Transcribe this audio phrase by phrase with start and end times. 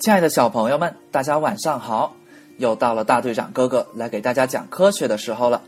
[0.00, 2.16] 亲爱的小朋友们，大家晚上好！
[2.56, 5.60] 又到了大队长哥哥来给大家讲科学的时候了。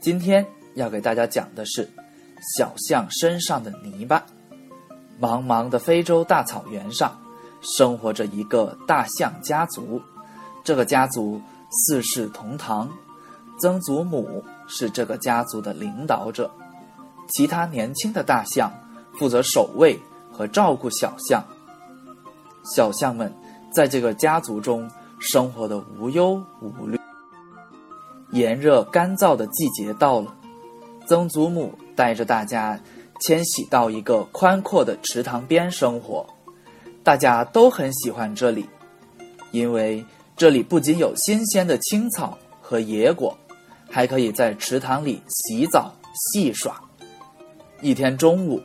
[0.00, 0.46] 今天
[0.76, 1.86] 要给大家讲的是
[2.56, 4.24] 小象身上的泥巴。
[5.20, 7.20] 茫茫的非洲大草原上，
[7.60, 10.00] 生活着一个大象家族。
[10.64, 11.38] 这个家族
[11.70, 12.90] 四世同堂，
[13.60, 16.50] 曾祖母是这个家族的领导者，
[17.28, 18.72] 其他年轻的大象
[19.18, 20.00] 负责守卫
[20.32, 21.44] 和照顾小象。
[22.64, 23.32] 小象们
[23.70, 26.98] 在这个家族中生活的无忧无虑。
[28.30, 30.34] 炎热干燥的季节到了，
[31.06, 32.80] 曾祖母带着大家
[33.20, 36.26] 迁徙到一个宽阔的池塘边生活。
[37.02, 38.68] 大家都很喜欢这里，
[39.52, 40.04] 因为
[40.36, 43.36] 这里不仅有新鲜的青草和野果，
[43.88, 46.80] 还可以在池塘里洗澡戏耍。
[47.80, 48.60] 一天中午，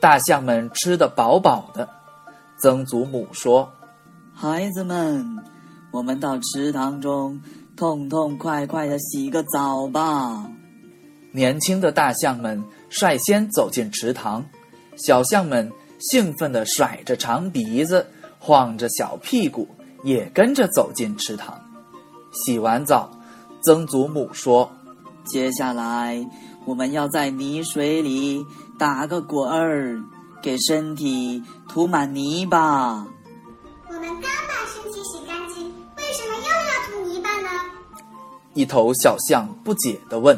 [0.00, 1.88] 大象们吃得饱饱的。
[2.62, 3.68] 曾祖母说
[4.32, 5.36] ：“孩子们，
[5.90, 7.40] 我们到池塘中
[7.76, 10.48] 痛痛快快的洗个澡吧。”
[11.34, 14.46] 年轻的大象们率先走进池塘，
[14.94, 18.06] 小象们兴奋地甩着长鼻子，
[18.38, 19.66] 晃着小屁股，
[20.04, 21.60] 也跟着走进池塘。
[22.30, 23.10] 洗完澡，
[23.64, 24.70] 曾祖母说
[25.26, 26.24] ：“接下来
[26.64, 28.46] 我们要在泥水里
[28.78, 30.00] 打个滚儿。”
[30.42, 33.06] 给身体涂满泥巴。
[33.88, 37.48] 我们刚把身体洗干净，为什么又要涂泥巴呢？
[38.54, 40.36] 一头小象不解地问。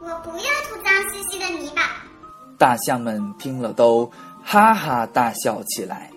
[0.00, 1.82] 我不要涂脏兮兮的泥巴。
[2.58, 4.10] 大象们听了都
[4.42, 6.10] 哈哈大笑起来。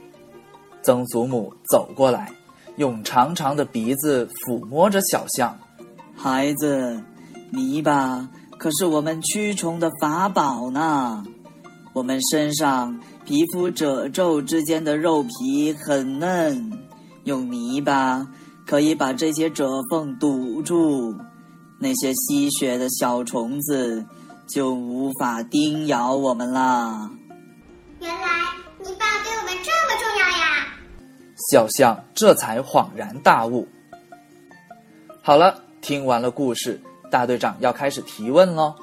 [0.81, 2.31] 曾祖母走过来，
[2.77, 5.55] 用长长的鼻子抚摸着小象。
[6.15, 7.01] 孩子，
[7.51, 11.23] 泥巴可是我们驱虫的法宝呢。
[11.91, 16.71] 我们身上皮肤褶皱之间的肉皮很嫩，
[17.23, 18.25] 用泥巴
[18.65, 21.15] 可以把这些褶缝堵住，
[21.79, 24.05] 那些吸血的小虫子
[24.47, 27.09] 就无法叮咬我们啦。
[27.99, 28.27] 原来
[28.79, 30.67] 泥巴对我们这么重要呀！
[31.51, 33.67] 小象这才恍然大悟。
[35.23, 38.75] 好了，听完了故事，大队长要开始提问喽。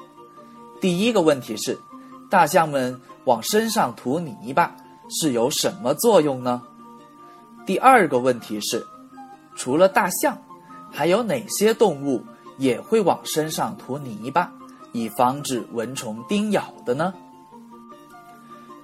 [0.81, 1.75] 第一个问题是。
[2.29, 4.73] 大象们往身上涂泥巴
[5.09, 6.61] 是有什么作用呢？
[7.65, 8.81] 第二个问题是，
[9.53, 10.37] 除了大象，
[10.89, 12.23] 还有哪些动物
[12.57, 14.49] 也会往身上涂泥巴，
[14.93, 17.13] 以防止蚊虫叮咬的呢？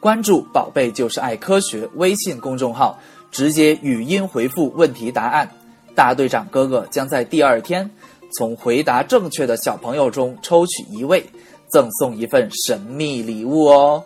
[0.02, 3.00] 关注“宝贝就是爱科学”微信公众号，
[3.32, 5.50] 直接语音回复问题答案，
[5.96, 7.90] 大队长哥哥将在第二天
[8.38, 11.26] 从回答正确的小朋友中抽取一位。
[11.72, 14.03] 赠送一份神秘礼物哦！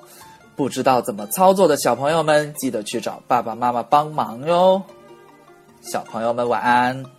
[0.58, 4.82] 不知道怎么操作的小朋友们，记得去找爸爸妈妈帮忙哟。
[5.82, 7.17] 小朋友们晚安。